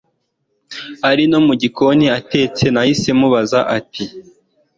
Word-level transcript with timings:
ari 1.09 1.23
no 1.31 1.39
mugikoni 1.45 2.05
atetse 2.19 2.63
Nahise 2.73 3.09
mubaza 3.19 3.59
ati 3.77 4.03